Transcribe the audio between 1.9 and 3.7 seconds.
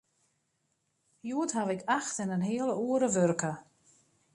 acht en in heal oere wurke.